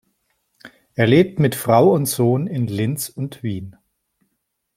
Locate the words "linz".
2.65-3.07